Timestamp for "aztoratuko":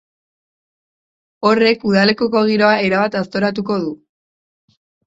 3.25-3.81